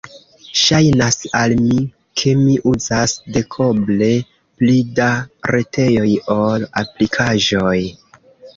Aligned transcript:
Ŝajnas 0.59 1.17
al 1.41 1.53
mi, 1.65 1.81
ke 2.21 2.33
mi 2.39 2.55
uzas 2.71 3.13
dekoble 3.37 4.09
pli 4.63 4.79
da 5.03 5.13
retejoj 5.57 6.09
ol 6.41 6.69
aplikaĵoj. 6.85 7.79